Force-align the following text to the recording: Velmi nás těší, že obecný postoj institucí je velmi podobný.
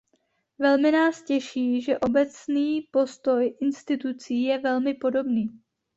Velmi 0.59 0.91
nás 0.91 1.23
těší, 1.23 1.81
že 1.81 1.99
obecný 1.99 2.81
postoj 2.91 3.57
institucí 3.59 4.43
je 4.43 4.59
velmi 4.59 4.93
podobný. 4.93 5.61